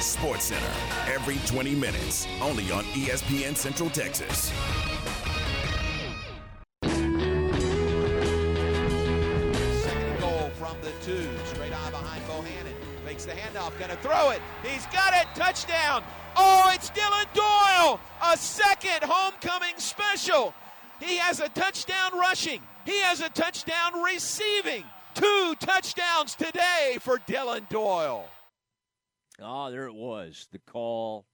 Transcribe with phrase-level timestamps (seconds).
[0.00, 0.72] Sports Center,
[1.06, 4.52] every 20 minutes, only on ESPN Central Texas.
[9.82, 11.28] Second goal from the two.
[11.46, 12.74] Straight eye behind Bohanon.
[13.04, 13.78] Fakes the handoff.
[13.78, 14.40] Gonna throw it.
[14.62, 15.26] He's got it.
[15.34, 16.04] Touchdown.
[16.36, 18.00] Oh, it's Dylan Doyle.
[18.22, 20.54] A second homecoming special.
[21.00, 22.60] He has a touchdown rushing.
[22.84, 24.84] He has a touchdown receiving.
[25.14, 28.24] Two touchdowns today for Dylan Doyle.
[29.40, 30.48] Ah, there it was.
[30.50, 31.24] The call.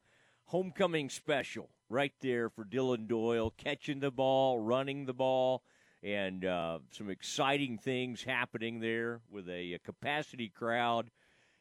[0.46, 5.62] Homecoming special right there for Dylan Doyle, catching the ball, running the ball,
[6.02, 11.10] and uh, some exciting things happening there with a, a, capacity crowd.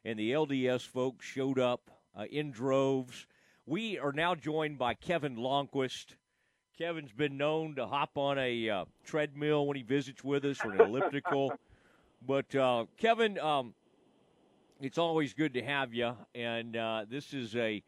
[0.04, 3.26] And the LDS folks showed up uh, in droves.
[3.66, 6.16] We are now joined by Kevin Lonnquist.
[6.77, 10.73] Kevin's been known to hop on a uh, treadmill when he visits with us or
[10.73, 11.54] an elliptical.
[12.27, 13.73] but uh, Kevin, um,
[14.84, 16.14] it's always good to have you.
[16.36, 17.82] And uh, this is a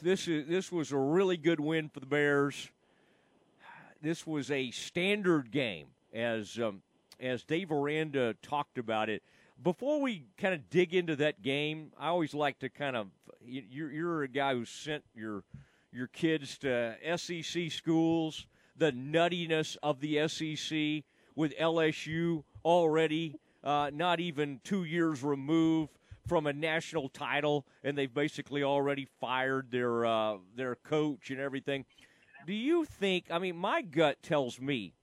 [0.00, 2.70] this is this was a really good win for the Bears.
[4.00, 6.82] This was a standard game, as um,
[7.20, 9.22] as Dave Aranda talked about it.
[9.62, 13.08] Before we kind of dig into that game, I always like to kind of
[13.44, 15.42] you're, you're a guy who sent your
[15.92, 24.20] your kids to SEC schools, the nuttiness of the SEC with LSU already uh, not
[24.20, 25.90] even two years removed
[26.26, 31.84] from a national title, and they've basically already fired their uh, their coach and everything.
[32.46, 33.26] Do you think?
[33.30, 34.94] I mean, my gut tells me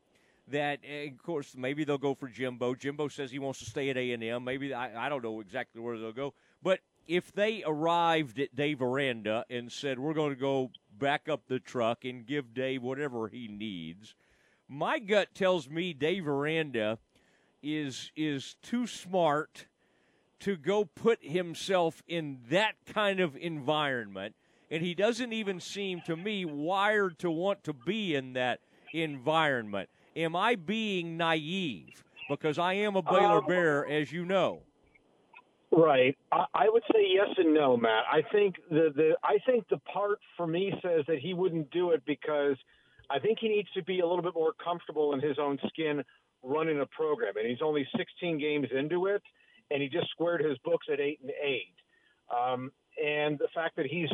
[0.48, 2.76] that, eh, of course, maybe they'll go for Jimbo.
[2.76, 4.44] Jimbo says he wants to stay at A and M.
[4.44, 8.82] Maybe I, I don't know exactly where they'll go, but if they arrived at Dave
[8.82, 13.28] Aranda and said we're going to go back up the truck and give Dave whatever
[13.28, 14.16] he needs,
[14.68, 17.00] my gut tells me Dave Aranda
[17.64, 19.66] is is too smart
[20.42, 24.36] to go put himself in that kind of environment.
[24.70, 28.60] And he doesn't even seem to me wired to want to be in that
[28.94, 29.90] environment.
[30.16, 32.04] Am I being naive?
[32.30, 34.62] Because I am a Baylor um, Bear, as you know.
[35.72, 36.18] Right.
[36.32, 38.04] I, I would say yes and no, Matt.
[38.12, 41.92] I think the, the I think the part for me says that he wouldn't do
[41.92, 42.58] it because
[43.10, 46.04] I think he needs to be a little bit more comfortable in his own skin
[46.44, 49.22] running a program, and he's only 16 games into it
[49.72, 51.76] and he just squared his books at eight and eight.
[52.30, 52.72] Um,
[53.04, 54.10] and the fact that he's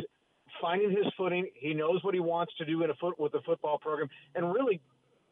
[0.60, 3.40] finding his footing, he knows what he wants to do in a foot with the
[3.44, 4.80] football program, and really,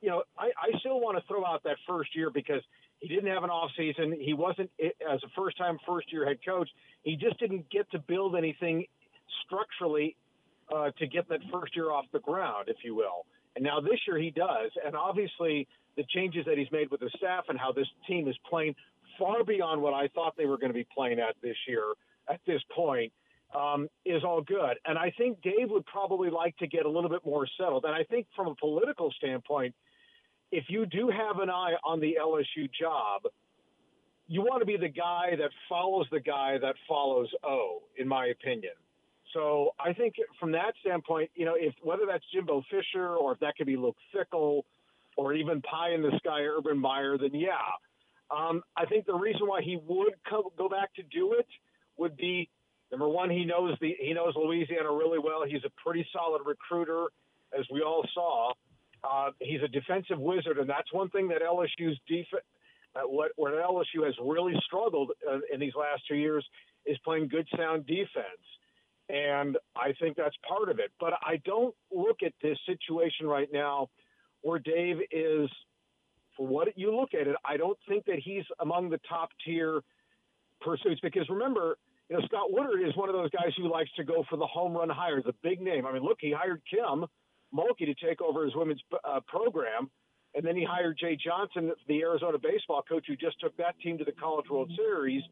[0.01, 2.61] you know, I, I still want to throw out that first year because
[3.01, 4.17] he didn't have an off season.
[4.21, 6.69] He wasn't as a first time first year head coach.
[7.03, 8.87] He just didn't get to build anything
[9.45, 10.17] structurally
[10.75, 13.27] uh, to get that first year off the ground, if you will.
[13.55, 15.67] And now this year he does, and obviously
[15.97, 18.75] the changes that he's made with the staff and how this team is playing
[19.19, 21.85] far beyond what I thought they were going to be playing at this year
[22.29, 23.13] at this point
[23.55, 24.77] um, is all good.
[24.85, 27.85] And I think Dave would probably like to get a little bit more settled.
[27.85, 29.75] And I think from a political standpoint,
[30.53, 33.23] if you do have an eye on the LSU job,
[34.29, 38.27] you want to be the guy that follows the guy that follows O, in my
[38.27, 38.73] opinion.
[39.33, 43.41] So I think from that standpoint, you know, if whether that's Jimbo Fisher or if
[43.41, 44.63] that could be Luke Fickell
[45.17, 47.59] or even pie in the sky Urban Meyer, then yeah,
[48.31, 51.47] um, I think the reason why he would co- go back to do it
[51.97, 52.49] would be
[52.91, 55.45] number one, he knows the he knows Louisiana really well.
[55.47, 57.07] He's a pretty solid recruiter,
[57.57, 58.53] as we all saw.
[59.05, 62.43] Uh, he's a defensive wizard, and that's one thing that LSU's defense.
[62.95, 66.45] Uh, what where LSU has really struggled uh, in these last two years
[66.85, 68.43] is playing good, sound defense,
[69.09, 70.91] and I think that's part of it.
[70.99, 73.89] But I don't look at this situation right now
[74.43, 75.49] where Dave is
[76.37, 79.81] for what you look at it, I don't think that he's among the top tier
[80.61, 84.05] pursuits because remember, you know, Scott Woodward is one of those guys who likes to
[84.05, 85.87] go for the home run hire, the big name.
[85.87, 87.07] I mean, look, he hired Kim
[87.55, 89.91] Mulkey to take over his women's uh, program,
[90.35, 93.99] and then he hired Jay Johnson, the Arizona baseball coach, who just took that team
[93.99, 95.23] to the College World Series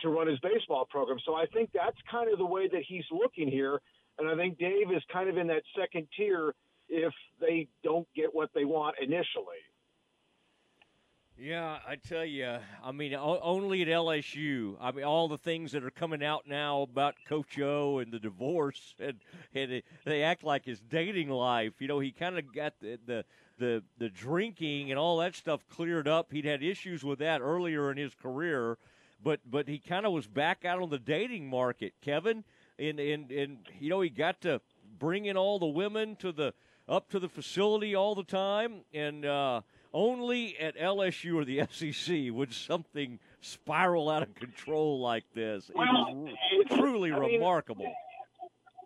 [0.00, 1.18] to run his baseball program.
[1.24, 3.80] So I think that's kind of the way that he's looking here,
[4.18, 6.54] and I think Dave is kind of in that second tier
[6.88, 9.62] if they don't get what they want initially.
[11.40, 14.74] Yeah, I tell you, I mean, only at LSU.
[14.80, 18.18] I mean, all the things that are coming out now about Coach O and the
[18.18, 19.18] divorce, and
[19.54, 21.74] and they act like his dating life.
[21.78, 23.24] You know, he kind of got the, the
[23.56, 26.32] the the drinking and all that stuff cleared up.
[26.32, 28.76] He'd had issues with that earlier in his career,
[29.22, 32.42] but but he kind of was back out on the dating market, Kevin.
[32.80, 34.60] And and and you know, he got to
[34.98, 36.52] bring in all the women to the
[36.88, 39.24] up to the facility all the time, and.
[39.24, 39.60] uh
[39.92, 45.70] only at LSU or the SEC would something spiral out of control like this.
[45.74, 47.92] Well, it is truly I mean, remarkable.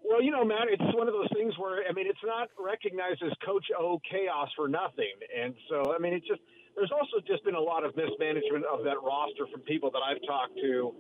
[0.05, 3.23] Well, you know, Matt, it's one of those things where I mean, it's not recognized
[3.23, 6.41] as Coach O chaos for nothing, and so I mean, it's just
[6.77, 10.21] there's also just been a lot of mismanagement of that roster from people that I've
[10.27, 10.93] talked to,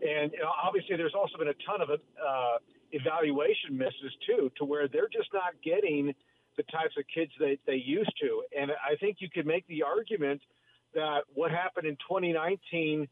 [0.00, 2.56] and you know, obviously there's also been a ton of uh,
[2.92, 6.14] evaluation misses too, to where they're just not getting
[6.56, 9.82] the types of kids that they used to, and I think you could make the
[9.82, 10.40] argument
[10.94, 13.08] that what happened in 2019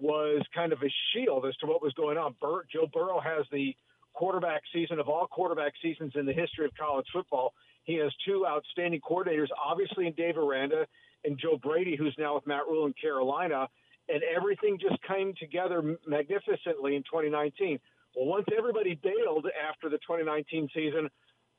[0.00, 2.34] was kind of a shield as to what was going on.
[2.40, 3.74] Bur- Joe Burrow has the
[4.14, 7.54] quarterback season of all quarterback seasons in the history of college football.
[7.84, 10.86] He has two outstanding coordinators, obviously in Dave Aranda
[11.24, 13.68] and Joe Brady, who's now with Matt Rhule in Carolina,
[14.08, 17.78] and everything just came together magnificently in 2019.
[18.16, 21.08] Well, once everybody bailed after the 2019 season,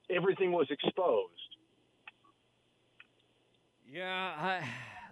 [0.09, 1.31] everything was exposed.
[3.91, 4.67] Yeah, I,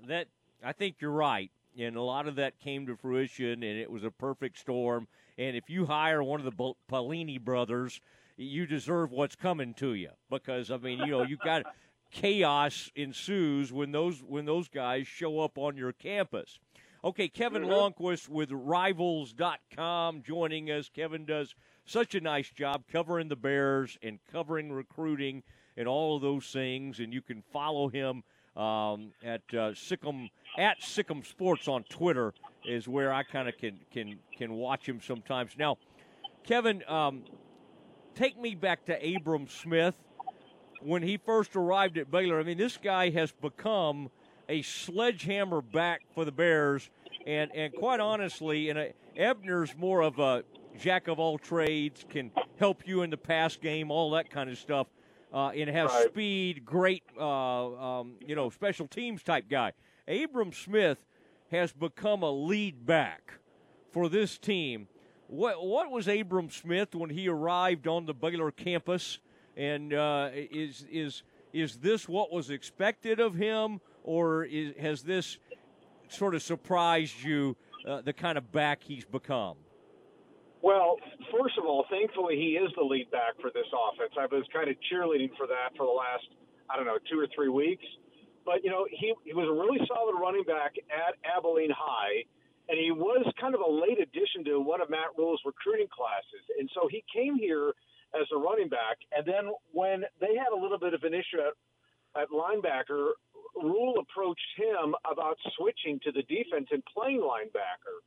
[0.08, 0.28] that
[0.64, 4.04] I think you're right, and a lot of that came to fruition, and it was
[4.04, 5.08] a perfect storm.
[5.38, 8.02] And if you hire one of the Pelini brothers,
[8.38, 11.64] you deserve what's coming to you because I mean, you know, you got
[12.12, 16.60] chaos ensues when those when those guys show up on your campus.
[17.04, 17.72] Okay, Kevin mm-hmm.
[17.72, 20.90] Lonnquist with Rivals.com joining us.
[20.90, 21.56] Kevin does
[21.86, 25.44] such a nice job covering the Bears and covering recruiting
[25.78, 27.00] and all of those things.
[27.00, 28.24] And you can follow him
[28.56, 32.34] um, at uh, Sikkim at Sikkim Sports on Twitter
[32.66, 35.52] is where I kind of can can can watch him sometimes.
[35.58, 35.78] Now,
[36.44, 37.24] Kevin, um,
[38.16, 39.96] take me back to Abram Smith
[40.82, 42.40] when he first arrived at Baylor.
[42.40, 44.10] I mean, this guy has become
[44.50, 46.90] a sledgehammer back for the Bears,
[47.26, 50.44] and and quite honestly, and Ebner's more of a
[50.80, 54.58] jack of all trades, can help you in the pass game, all that kind of
[54.58, 54.88] stuff,
[55.34, 56.08] uh, and has right.
[56.08, 59.74] speed, great, uh, um, you know, special teams type guy.
[60.08, 60.98] Abram Smith
[61.52, 63.34] has become a lead back
[63.92, 64.88] for this team.
[65.28, 69.20] What what was Abram Smith when he arrived on the Baylor campus?
[69.56, 75.38] And uh, is is is this what was expected of him, or is, has this
[76.10, 77.56] sort of surprised you?
[77.88, 79.56] Uh, the kind of back he's become.
[80.62, 80.98] Well,
[81.34, 84.14] first of all, thankfully he is the lead back for this offense.
[84.18, 86.26] I was kind of cheerleading for that for the last
[86.70, 87.84] I don't know two or three weeks.
[88.46, 92.26] But you know he he was a really solid running back at Abilene High,
[92.70, 96.46] and he was kind of a late addition to one of Matt Rhule's recruiting classes.
[96.58, 97.74] And so he came here
[98.14, 98.98] as a running back.
[99.12, 101.56] And then when they had a little bit of an issue at,
[102.22, 103.12] at linebacker,
[103.56, 108.00] Rhule approached him about switching to the defense and playing linebacker.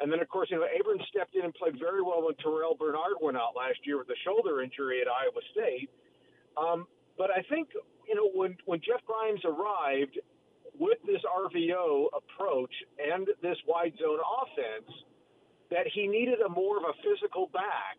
[0.00, 2.74] And then, of course, you know, Abrams stepped in and played very well when Terrell
[2.74, 5.90] Bernard went out last year with a shoulder injury at Iowa State.
[6.56, 6.86] Um,
[7.16, 7.68] but I think,
[8.08, 10.18] you know, when, when Jeff Grimes arrived
[10.78, 14.90] with this RPO approach and this wide zone offense,
[15.70, 17.98] that he needed a more of a physical back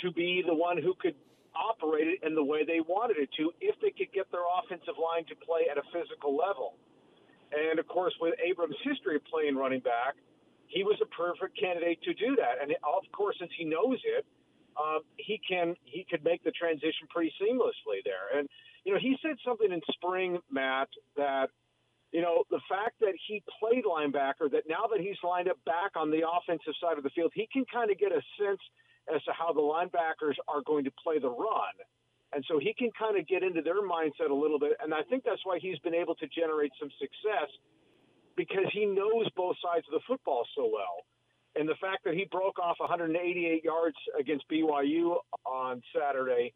[0.00, 1.14] to be the one who could
[1.56, 5.00] operate it in the way they wanted it to if they could get their offensive
[5.00, 6.76] line to play at a physical level.
[7.52, 10.16] And of course, with Abrams' history of playing running back,
[10.68, 12.62] he was a perfect candidate to do that.
[12.62, 14.24] And of course, since he knows it,
[14.76, 18.38] um, he can he could make the transition pretty seamlessly there.
[18.38, 18.48] And
[18.84, 21.48] you know, he said something in spring, Matt, that
[22.12, 25.92] you know the fact that he played linebacker, that now that he's lined up back
[25.96, 28.60] on the offensive side of the field, he can kind of get a sense
[29.14, 31.76] as to how the linebackers are going to play the run.
[32.32, 34.72] And so he can kind of get into their mindset a little bit.
[34.82, 37.48] And I think that's why he's been able to generate some success
[38.36, 41.04] because he knows both sides of the football so well.
[41.54, 45.16] And the fact that he broke off 188 yards against BYU
[45.46, 46.52] on Saturday,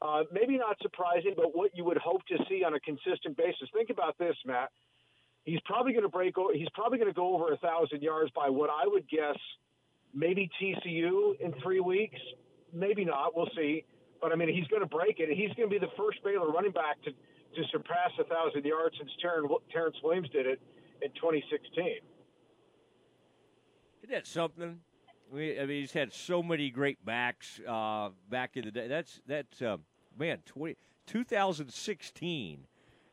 [0.00, 3.68] uh, maybe not surprising, but what you would hope to see on a consistent basis.
[3.72, 4.70] Think about this, Matt.
[5.44, 6.34] He's probably going to break.
[6.54, 9.36] He's probably going to go over a thousand yards by what I would guess–
[10.16, 12.18] maybe TCU in three weeks,
[12.72, 13.36] maybe not.
[13.36, 13.84] We'll see.
[14.20, 15.28] But I mean, he's going to break it.
[15.28, 18.96] He's going to be the first Baylor running back to to surpass a thousand yards
[18.98, 20.60] since Terence Williams did it
[21.02, 21.86] in 2016.
[24.02, 24.80] Isn't that something?
[25.32, 28.86] We, I mean, he's had so many great backs uh, back in the day.
[28.86, 29.78] That's that's uh,
[30.16, 30.76] man, 20,
[31.06, 32.66] 2016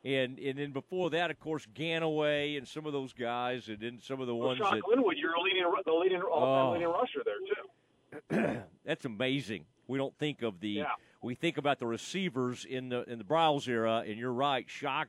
[0.04, 3.98] and and then before that, of course, Ganaway and some of those guys, and then
[4.00, 6.72] some of the well, ones Shock that Linwood, you're leading the leading, oh.
[6.72, 8.60] leading rusher there too.
[8.84, 9.64] That's amazing.
[9.86, 10.84] We don't think of the yeah.
[11.22, 14.68] we think about the receivers in the in the Briles era, and you're right.
[14.68, 15.08] Shock.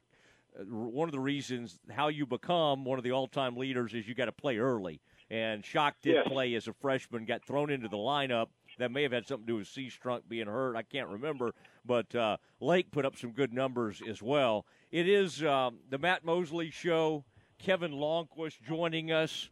[0.67, 4.25] One of the reasons how you become one of the all-time leaders is you got
[4.25, 5.01] to play early.
[5.29, 6.27] And Shock did yes.
[6.27, 8.47] play as a freshman, got thrown into the lineup.
[8.77, 10.75] That may have had something to do with Seastrunk being hurt.
[10.75, 11.53] I can't remember.
[11.85, 14.65] But uh, Lake put up some good numbers as well.
[14.91, 17.23] It is um, the Matt Mosley Show.
[17.57, 19.49] Kevin Lonnquist joining us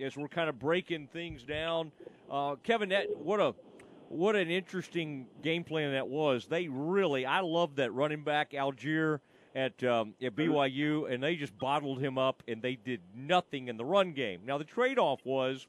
[0.00, 1.92] as we're kind of breaking things down.
[2.30, 3.54] Uh, Kevin, that, what a
[4.08, 6.46] what an interesting game plan that was.
[6.46, 9.20] They really, I love that running back Allgeier
[9.54, 13.76] at um, at BYU, and they just bottled him up, and they did nothing in
[13.76, 14.40] the run game.
[14.44, 15.66] Now the trade off was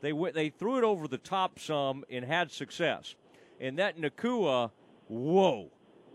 [0.00, 3.14] they went, they threw it over the top some and had success,
[3.60, 4.70] and that Nacua,
[5.08, 5.70] whoa,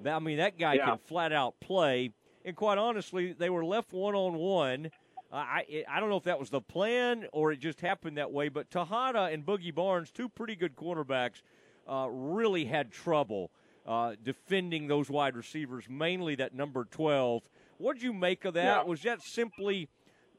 [0.05, 0.85] I mean that guy Yeah.
[0.85, 2.11] can flat out play.
[2.45, 4.89] And quite honestly, they were left one on one.
[5.33, 8.47] I I don't know if that was the plan or it just happened that way,
[8.47, 11.41] but Texada and Boogie Barnes, two pretty good cornerbacks,
[11.89, 13.51] uh, really had trouble
[13.87, 17.43] uh, defending those wide receivers, mainly that number twelve.
[17.77, 18.63] What did you make of that?
[18.63, 18.83] Yeah.
[18.83, 19.87] Was that simply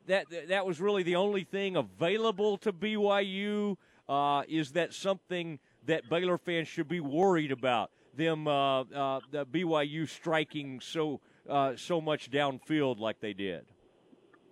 [0.06, 3.76] that that was really the only thing available to BYU?
[4.08, 7.90] Uh, is that something that Baylor fans should be worried about?
[8.14, 13.64] Them uh, uh, the BYU striking so uh, so much downfield like they did.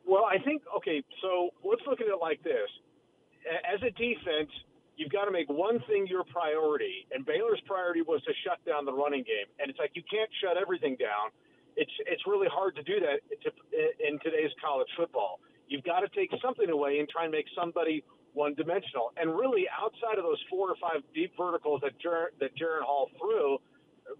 [0.06, 1.02] Well, I think okay.
[1.20, 2.68] So let's look at it like this:
[3.74, 4.50] as a defense,
[4.96, 8.84] you've got to make one thing your priority, and Baylor's priority was to shut down
[8.84, 9.46] the running game.
[9.60, 11.30] And it's like you can't shut everything down.
[11.76, 13.48] It's it's really hard to do that to,
[14.00, 15.40] in today's college football.
[15.68, 19.12] You've got to take something away and try and make somebody one dimensional.
[19.16, 23.10] And really, outside of those four or five deep verticals that Jer- that Jaren Hall
[23.20, 23.58] threw,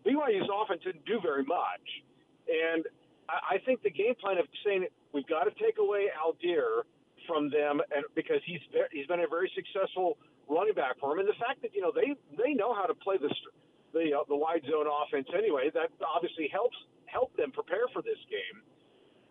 [0.04, 1.84] BYU's offense didn't do very much.
[2.48, 2.84] And
[3.28, 6.84] I, I think the game plan of saying we've got to take away Allgeier
[7.26, 8.60] from them, and because he's
[8.92, 10.18] he's been a very successful
[10.48, 12.94] running back for him, and the fact that you know they they know how to
[12.94, 13.30] play the
[13.92, 16.76] the uh, the wide zone offense anyway, that obviously helps
[17.06, 18.62] help them prepare for this game.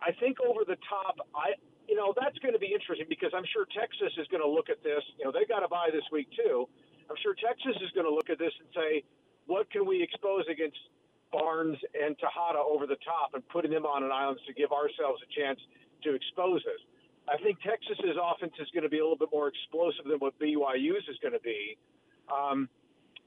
[0.00, 1.56] I think over the top, I
[1.88, 4.68] you know that's going to be interesting because I'm sure Texas is going to look
[4.68, 5.02] at this.
[5.18, 6.68] You know they got to buy this week too.
[7.06, 9.06] I'm sure Texas is going to look at this and say,
[9.46, 10.74] what can we expose against
[11.32, 15.20] Barnes and Texada over the top and putting them on an island to give ourselves
[15.22, 15.60] a chance
[16.04, 16.80] to expose us.
[17.28, 20.38] I think Texas's offense is going to be a little bit more explosive than what
[20.38, 21.76] BYU's is going to be.
[22.30, 22.68] Um,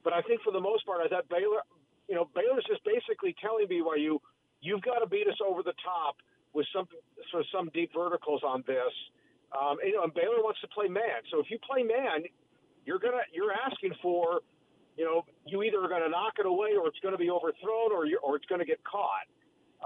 [0.04, 1.64] but I think for the most part, I thought Baylor,
[2.08, 4.20] you know, Baylor's just basically telling BYU,
[4.62, 6.16] you've got to beat us over the top
[6.54, 6.88] with some
[7.32, 8.94] so some deep verticals on this.
[9.52, 11.26] Um, and, you know, and Baylor wants to play man.
[11.32, 12.24] So if you play man,
[12.86, 14.42] you're gonna you're asking for
[15.00, 17.32] you know, you either are going to knock it away or it's going to be
[17.32, 19.32] overthrown or you or it's going to get caught.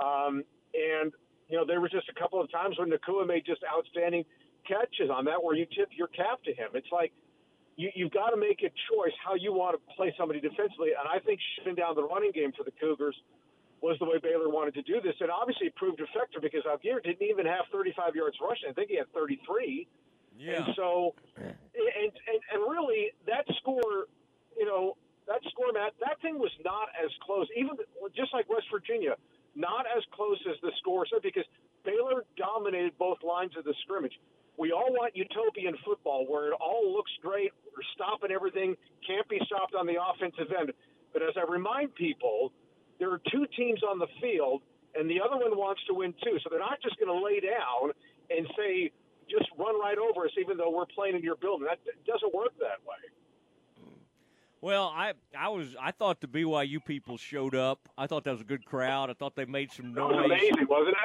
[0.02, 0.44] Um,
[0.74, 1.14] and
[1.54, 4.26] you know, there was just a couple of times when Nacua made just outstanding
[4.66, 6.74] catches on that where you tip your cap to him.
[6.74, 7.14] It's like
[7.78, 10.98] you, you've got to make a choice how you want to play somebody defensively.
[10.98, 13.14] And I think shutting down the running game for the Cougars
[13.86, 15.14] was the way Baylor wanted to do this.
[15.22, 18.70] And obviously it proved effective because Allgeier didn't even have 35 yards rushing.
[18.70, 19.86] I think he had 33.
[20.34, 20.58] Yeah.
[20.58, 24.10] And so, and, and, and really, that score,
[24.58, 24.98] you know,
[25.30, 27.78] that score, Matt, that thing was not as close, even
[28.18, 29.22] just like West Virginia,
[29.56, 31.46] not as close as the score said because
[31.86, 34.14] Baylor dominated both lines of the scrimmage.
[34.58, 39.40] We all want utopian football where it all looks great, we're stopping everything, can't be
[39.46, 40.74] stopped on the offensive end.
[41.12, 42.52] But as I remind people,
[43.00, 44.62] there are two teams on the field,
[44.96, 46.38] and the other one wants to win too.
[46.44, 47.94] So they're not just going to lay down
[48.30, 48.92] and say,
[49.30, 51.66] just run right over us, even though we're playing in your building.
[51.66, 53.02] That doesn't work that way.
[54.64, 57.90] Well, I I was I thought the BYU people showed up.
[57.98, 59.10] I thought that was a good crowd.
[59.10, 60.26] I thought they made some That was noise.
[60.26, 60.96] amazing, wasn't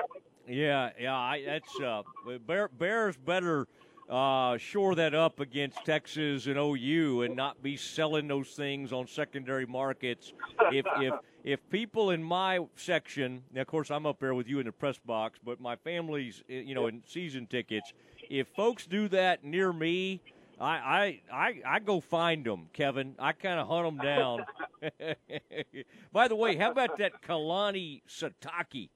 [0.47, 0.55] it?
[0.55, 1.17] Yeah, yeah.
[1.17, 2.03] I, that's uh,
[2.47, 3.67] Bear, Bears better
[4.09, 9.09] uh, shore that up against Texas and OU and not be selling those things on
[9.09, 10.33] secondary markets.
[10.71, 14.61] If if if people in my section, now of course I'm up there with you
[14.61, 17.93] in the press box, but my family's eh, you know in season tickets.
[18.31, 20.21] If folks do that near me,
[20.61, 23.15] I I I, I go find them, Kevin.
[23.19, 24.47] I kind of hunt them down.
[26.12, 28.91] By the way, how about that Kalani Sitake?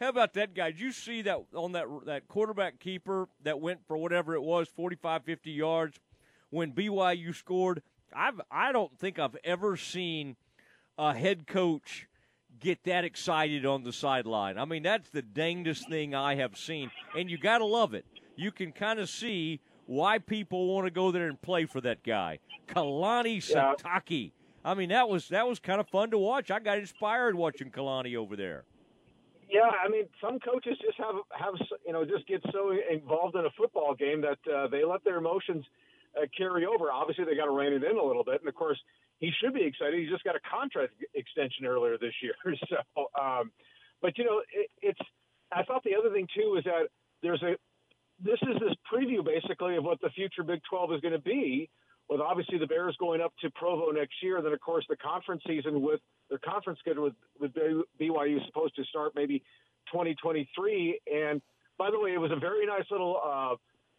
[0.00, 0.72] How about that guy?
[0.72, 4.68] Did you see that on that that quarterback keeper that went for whatever it was,
[4.68, 5.98] 45, 50 yards
[6.50, 7.82] when BYU scored?
[8.14, 10.36] I've I don't think I've ever seen
[10.98, 12.08] a head coach
[12.58, 14.58] get that excited on the sideline.
[14.58, 18.04] I mean, that's the dangest thing I have seen, and you got to love it.
[18.36, 22.02] You can kind of see why people want to go there and play for that
[22.02, 22.38] guy,
[22.68, 23.74] Kalani Yeah.
[23.74, 24.32] Sitake.
[24.64, 26.50] I mean, that was that was kind of fun to watch.
[26.50, 28.64] I got inspired watching Kalani over there.
[29.48, 31.54] Yeah, I mean, some coaches just have have
[31.86, 35.18] you know just get so involved in a football game that uh, they let their
[35.18, 35.64] emotions
[36.20, 36.90] uh, carry over.
[36.90, 38.78] Obviously, they got to rein it in a little bit, and of course,
[39.20, 40.00] he should be excited.
[40.00, 42.34] He just got a contract extension earlier this year,
[42.68, 43.06] so.
[43.20, 43.52] Um,
[44.02, 45.00] but you know, it, it's.
[45.52, 46.88] I thought the other thing too is that
[47.22, 47.54] there's a.
[48.22, 51.68] This is this preview basically of what the future Big 12 is going to be.
[52.08, 55.42] With obviously the Bears going up to Provo next year, then of course the conference
[55.46, 57.52] season with their conference schedule with, with
[58.00, 59.40] BYU is supposed to start maybe
[59.92, 61.00] 2023.
[61.12, 61.42] And
[61.78, 63.56] by the way, it was a very nice little uh,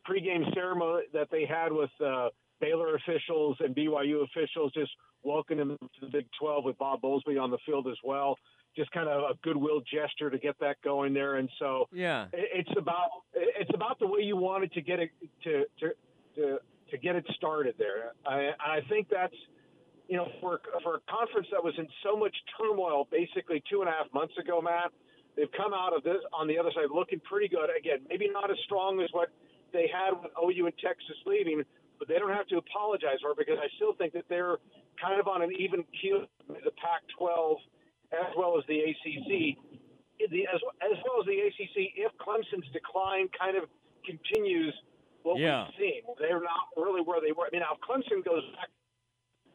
[0.09, 2.29] pregame ceremony that they had with uh,
[2.61, 4.91] Baylor officials and BYU officials just
[5.23, 8.37] welcoming them to the Big 12 with Bob Bowlesby on the field as well.
[8.75, 12.69] Just kind of a goodwill gesture to get that going there, and so yeah, it's
[12.77, 15.09] about it's about the way you wanted to get it
[15.43, 15.89] to to
[16.35, 16.59] to,
[16.91, 18.13] to get it started there.
[18.25, 19.33] I, I think that's
[20.07, 23.89] you know for for a conference that was in so much turmoil basically two and
[23.89, 24.91] a half months ago, Matt.
[25.35, 27.69] They've come out of this on the other side looking pretty good.
[27.77, 29.29] Again, maybe not as strong as what
[29.73, 31.63] they had with OU and Texas leaving,
[31.99, 34.57] but they don't have to apologize for it because I still think that they're
[35.01, 37.57] kind of on an even keel with the Pac-12
[38.13, 39.57] as well as the ACC.
[40.17, 43.69] The, as, as well as the ACC, if Clemson's decline kind of
[44.03, 44.73] continues
[45.21, 45.65] what yeah.
[45.65, 47.45] we've seen, they're not really where they were.
[47.45, 48.69] I mean, now if Clemson goes back,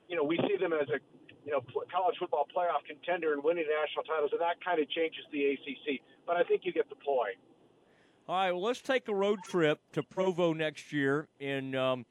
[0.09, 1.01] you know, we see them as a
[1.45, 5.25] you know college football playoff contender and winning national titles, and that kind of changes
[5.33, 6.01] the ACC.
[6.27, 7.39] But I think you get the point.
[8.29, 12.07] All right, well, let's take a road trip to Provo next year, and um,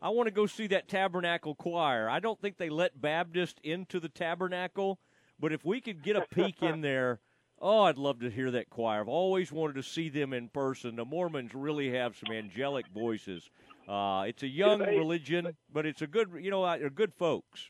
[0.00, 2.10] I want to go see that Tabernacle Choir.
[2.10, 4.98] I don't think they let Baptist into the Tabernacle,
[5.42, 7.18] but if we could get a peek in there,
[7.60, 9.00] oh, I'd love to hear that choir.
[9.00, 10.96] I've always wanted to see them in person.
[10.96, 13.50] The Mormons really have some angelic voices.
[13.88, 17.68] Uh, it's a young religion, but it's a good, you know, they're good folks.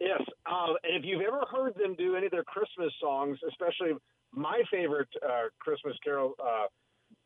[0.00, 3.92] Yes, uh, and if you've ever heard them do any of their Christmas songs, especially
[4.32, 6.66] my favorite uh, Christmas carol, uh,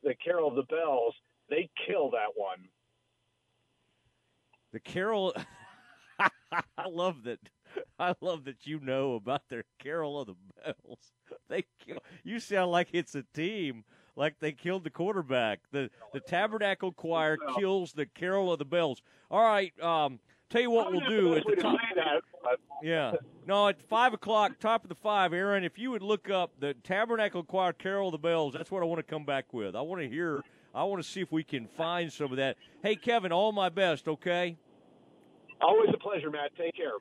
[0.05, 1.15] the Carol of the Bells,
[1.49, 2.59] they kill that one.
[4.73, 5.35] The Carol,
[6.21, 7.39] I love that.
[8.11, 10.99] I love that you know about their Carol of the Bells.
[11.49, 11.65] They,
[12.25, 13.85] you sound like it's a team,
[14.17, 15.61] like they killed the quarterback.
[15.73, 19.03] the The Tabernacle Choir kills the Carol of the Bells.
[19.31, 21.79] All right, um, tell you what we'll do at the top.
[22.83, 23.13] Yeah,
[23.47, 25.63] no, at five o'clock, top of the five, Aaron.
[25.63, 28.87] If you would look up the Tabernacle Choir, Carol of the Bells, that's what I
[28.87, 29.77] want to come back with.
[29.77, 30.43] I want to hear.
[30.75, 32.57] I want to see if we can find some of that.
[32.83, 34.09] Hey, Kevin, all my best.
[34.09, 34.57] Okay.
[35.61, 36.57] Always a pleasure, Matt.
[36.57, 36.93] Take care.